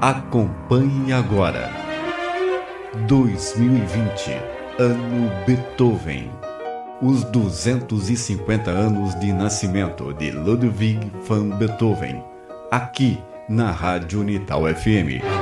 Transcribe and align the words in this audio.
Acompanhe 0.00 1.12
agora. 1.12 1.72
2020, 3.08 4.30
ano 4.78 5.28
Beethoven. 5.44 6.30
Os 7.02 7.24
250 7.24 8.70
anos 8.70 9.18
de 9.18 9.32
nascimento 9.32 10.14
de 10.14 10.30
Ludwig 10.30 11.00
van 11.26 11.48
Beethoven. 11.48 12.22
Aqui 12.70 13.18
na 13.48 13.72
Rádio 13.72 14.20
Unital 14.20 14.72
FM. 14.72 15.37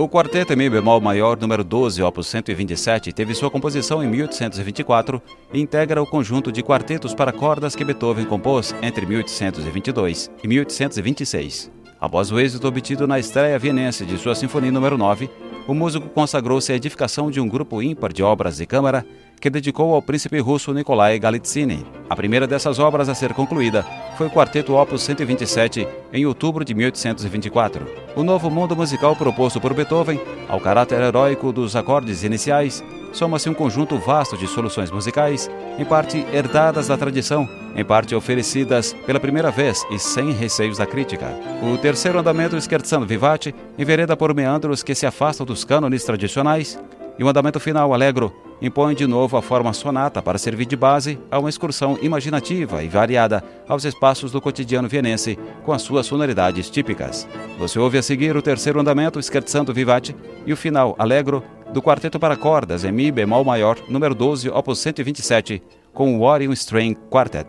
O 0.00 0.08
quarteto 0.08 0.54
em 0.54 0.56
mi 0.56 0.70
bemol 0.70 0.98
maior 0.98 1.38
número 1.38 1.62
12, 1.62 2.02
opus 2.02 2.26
127, 2.28 3.12
teve 3.12 3.34
sua 3.34 3.50
composição 3.50 4.02
em 4.02 4.08
1824 4.08 5.20
e 5.52 5.60
integra 5.60 6.00
o 6.02 6.06
conjunto 6.06 6.50
de 6.50 6.62
quartetos 6.62 7.12
para 7.12 7.34
cordas 7.34 7.76
que 7.76 7.84
Beethoven 7.84 8.24
compôs 8.24 8.74
entre 8.80 9.04
1822 9.04 10.30
e 10.42 10.48
1826. 10.48 11.70
Após 12.00 12.32
o 12.32 12.40
êxito 12.40 12.66
obtido 12.66 13.06
na 13.06 13.18
estreia 13.18 13.58
vienense 13.58 14.06
de 14.06 14.16
sua 14.16 14.34
Sinfonia 14.34 14.72
número 14.72 14.96
9, 14.96 15.28
o 15.68 15.74
músico 15.74 16.08
consagrou-se 16.08 16.72
à 16.72 16.76
edificação 16.76 17.30
de 17.30 17.38
um 17.38 17.46
grupo 17.46 17.82
ímpar 17.82 18.10
de 18.10 18.22
obras 18.22 18.56
de 18.56 18.64
câmara 18.64 19.04
que 19.40 19.48
dedicou 19.48 19.94
ao 19.94 20.02
príncipe 20.02 20.38
russo 20.38 20.74
Nikolai 20.74 21.18
Galitzine. 21.18 21.86
A 22.08 22.14
primeira 22.14 22.46
dessas 22.46 22.78
obras 22.78 23.08
a 23.08 23.14
ser 23.14 23.32
concluída 23.32 23.84
foi 24.18 24.26
o 24.26 24.30
Quarteto 24.30 24.74
Opus 24.74 25.02
127, 25.02 25.88
em 26.12 26.26
outubro 26.26 26.64
de 26.64 26.74
1824. 26.74 27.86
O 28.14 28.22
novo 28.22 28.50
mundo 28.50 28.76
musical 28.76 29.16
proposto 29.16 29.60
por 29.60 29.72
Beethoven, 29.72 30.20
ao 30.48 30.60
caráter 30.60 31.00
heróico 31.00 31.52
dos 31.52 31.74
acordes 31.74 32.22
iniciais, 32.22 32.84
soma-se 33.12 33.48
um 33.48 33.54
conjunto 33.54 33.96
vasto 33.98 34.36
de 34.36 34.46
soluções 34.46 34.90
musicais, 34.90 35.50
em 35.78 35.84
parte 35.84 36.18
herdadas 36.32 36.88
da 36.88 36.96
tradição, 36.96 37.48
em 37.74 37.84
parte 37.84 38.14
oferecidas 38.14 38.92
pela 39.06 39.18
primeira 39.18 39.50
vez 39.50 39.84
e 39.90 39.98
sem 39.98 40.32
receios 40.32 40.78
da 40.78 40.86
crítica. 40.86 41.26
O 41.62 41.78
terceiro 41.78 42.18
andamento 42.18 42.60
Scherzando 42.60 43.06
Vivace 43.06 43.54
envereda 43.78 44.16
por 44.16 44.34
meandros 44.34 44.82
que 44.82 44.94
se 44.94 45.06
afastam 45.06 45.46
dos 45.46 45.64
cânones 45.64 46.04
tradicionais, 46.04 46.78
e 47.20 47.22
o 47.22 47.28
andamento 47.28 47.60
final 47.60 47.92
alegro 47.92 48.34
impõe 48.62 48.94
de 48.94 49.06
novo 49.06 49.36
a 49.36 49.42
forma 49.42 49.74
sonata 49.74 50.22
para 50.22 50.38
servir 50.38 50.64
de 50.64 50.74
base 50.74 51.18
a 51.30 51.38
uma 51.38 51.50
excursão 51.50 51.98
imaginativa 52.00 52.82
e 52.82 52.88
variada 52.88 53.44
aos 53.68 53.84
espaços 53.84 54.32
do 54.32 54.40
cotidiano 54.40 54.88
vienense 54.88 55.38
com 55.62 55.70
as 55.70 55.82
suas 55.82 56.06
sonoridades 56.06 56.70
típicas. 56.70 57.28
Você 57.58 57.78
ouve 57.78 57.98
a 57.98 58.02
seguir 58.02 58.34
o 58.38 58.42
terceiro 58.42 58.80
andamento 58.80 59.22
Scherzando 59.22 59.74
Vivace 59.74 60.16
e 60.46 60.52
o 60.52 60.56
final 60.56 60.96
alegro 60.98 61.44
do 61.74 61.82
quarteto 61.82 62.18
para 62.18 62.36
cordas 62.36 62.84
em 62.84 62.92
mi 62.92 63.12
bemol 63.12 63.44
maior 63.44 63.76
número 63.86 64.14
12, 64.14 64.48
opus 64.48 64.78
127, 64.78 65.62
com 65.92 66.18
o 66.18 66.22
Orion 66.22 66.52
String 66.52 66.96
Quartet. 67.10 67.48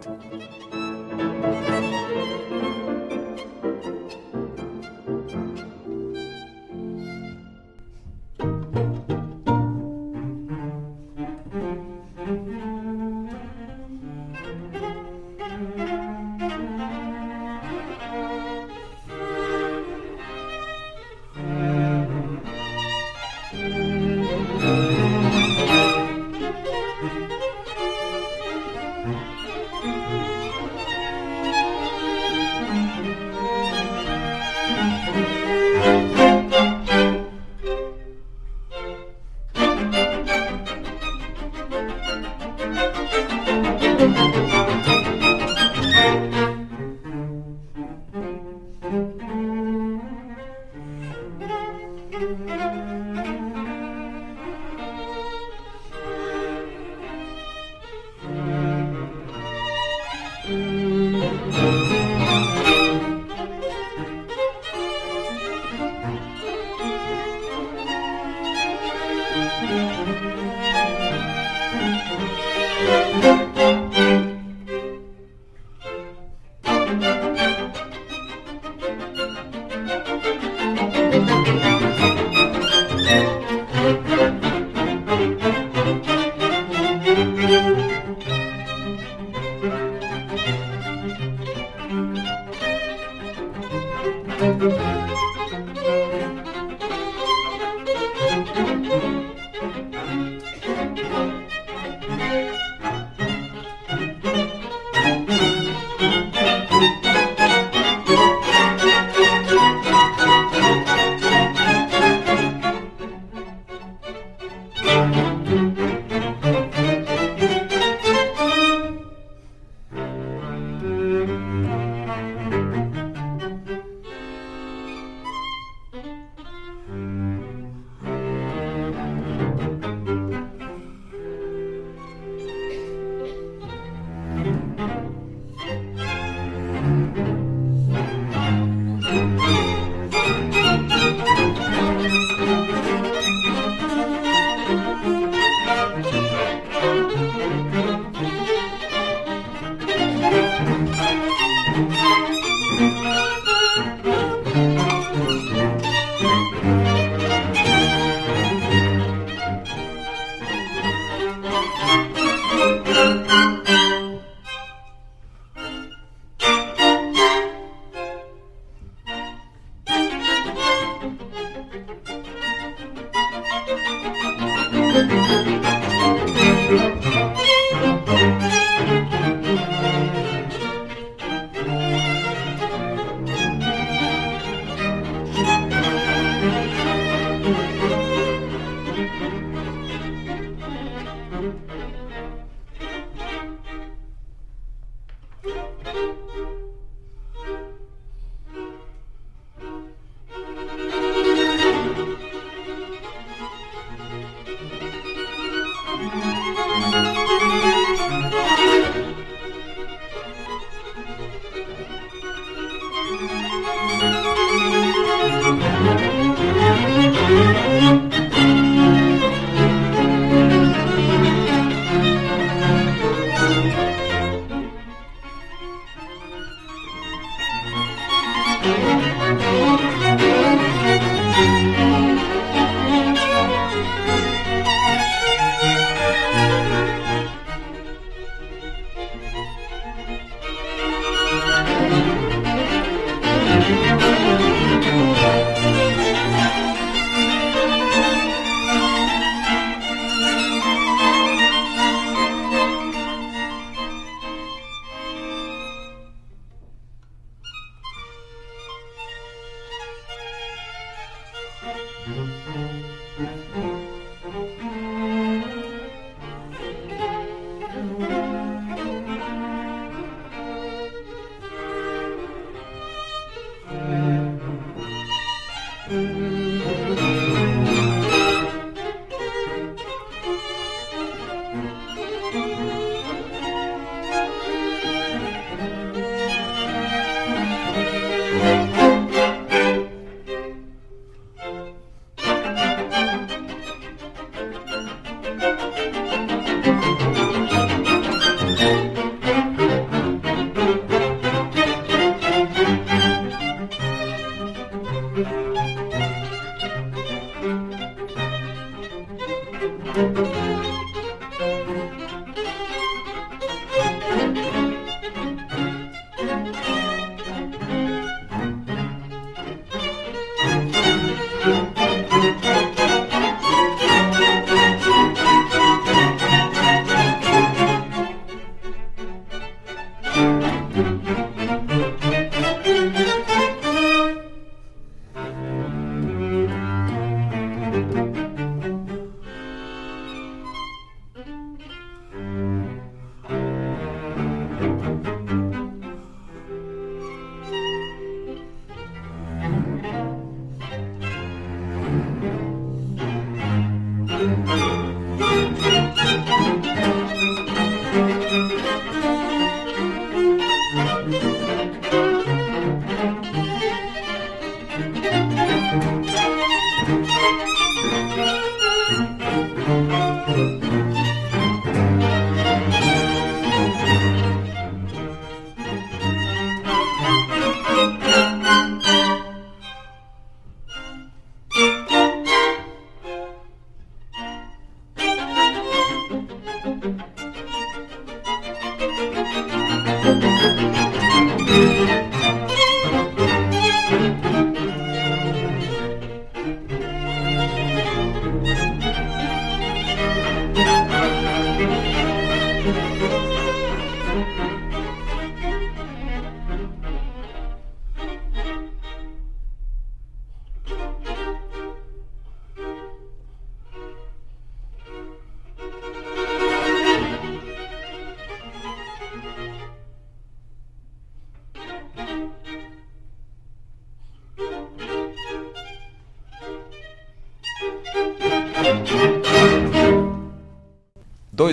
Música 23.62 24.91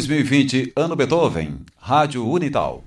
2020, 0.06 0.72
Ano 0.76 0.94
Beethoven, 0.94 1.66
Rádio 1.80 2.24
Unital. 2.24 2.84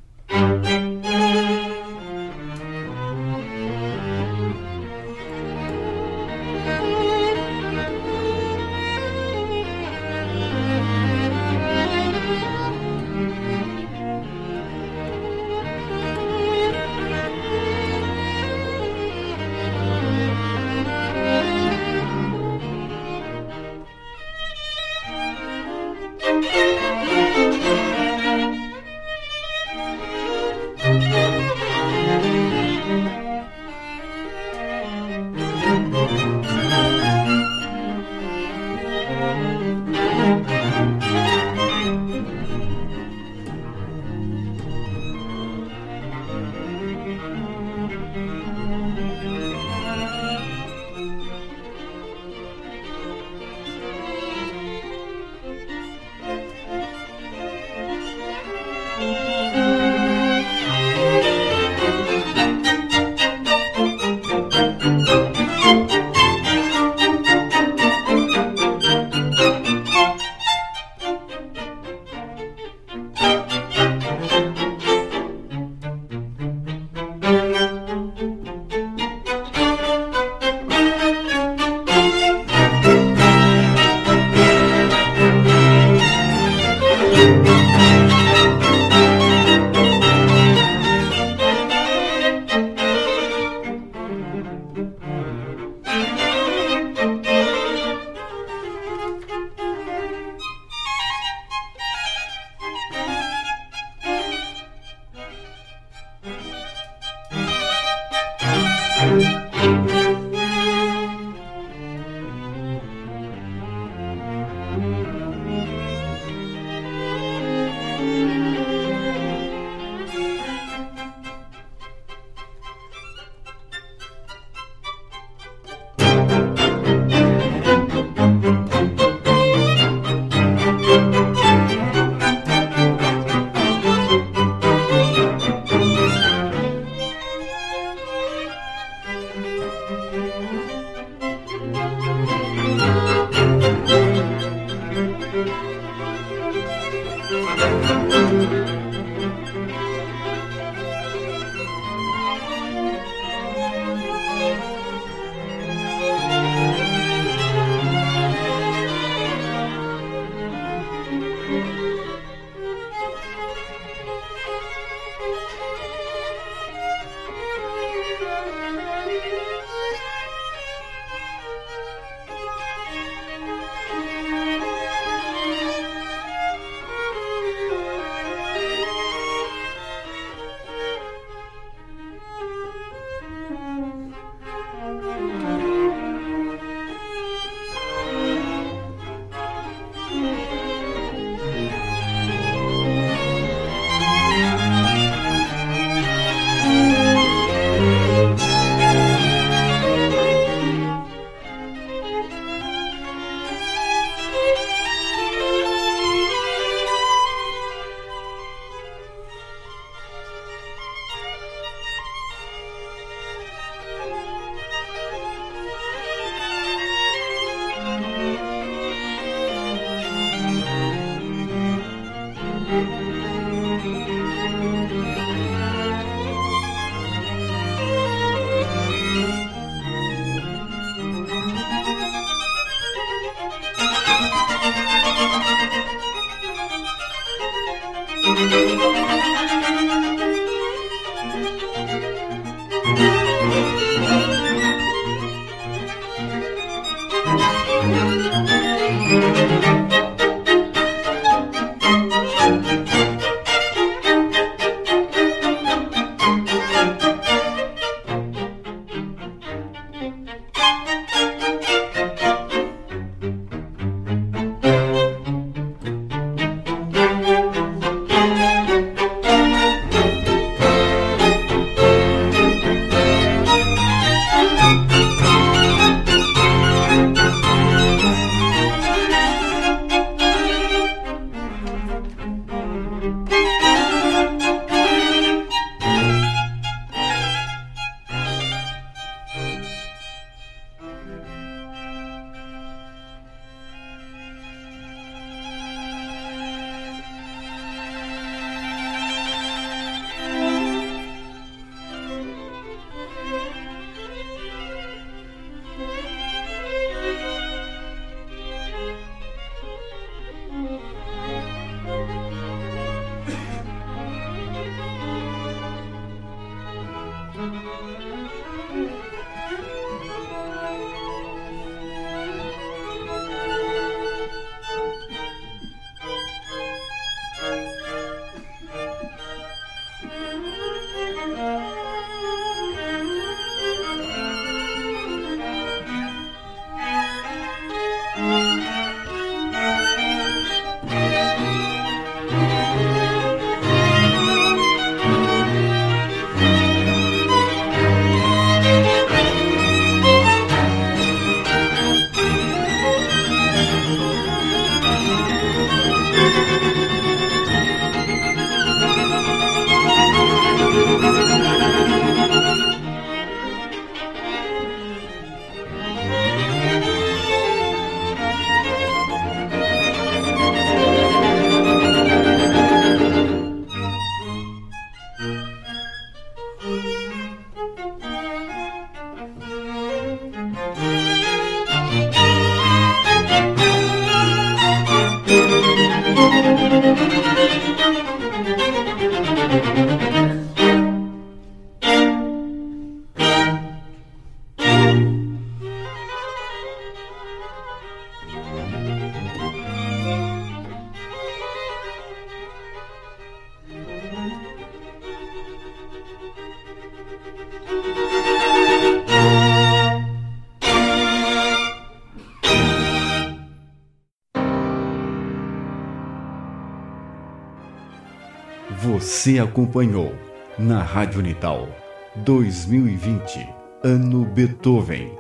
Você 419.12 419.40
acompanhou 419.40 420.16
na 420.58 420.82
Rádio 420.82 421.20
Unital 421.20 421.68
2020, 422.16 423.46
Ano 423.84 424.24
Beethoven. 424.24 425.12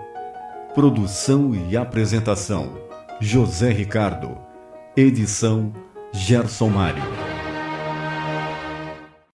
Produção 0.74 1.54
e 1.54 1.76
apresentação: 1.76 2.72
José 3.20 3.70
Ricardo. 3.70 4.38
Edição: 4.96 5.74
Gerson 6.14 6.70
Mário. 6.70 7.21